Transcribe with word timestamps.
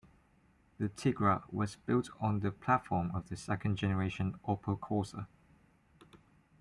The 0.79 0.89
Tigra 0.89 1.43
was 1.53 1.75
built 1.75 2.09
on 2.19 2.39
the 2.39 2.49
platform 2.49 3.11
of 3.13 3.29
the 3.29 3.37
second 3.37 3.75
generation 3.75 4.33
Opel 4.47 4.79
Corsa. 4.79 5.27